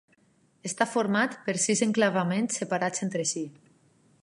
[0.69, 3.45] Està format per sis enclavaments separats entre si.